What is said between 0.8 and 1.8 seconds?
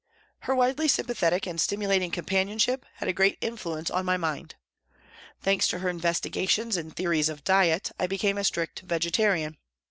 sympathetic and